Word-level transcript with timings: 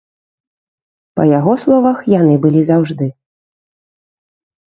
Па 1.19 1.23
яго 1.39 1.53
словах, 1.65 1.97
яны 2.19 2.33
былі 2.45 2.61
заўжды. 2.69 3.09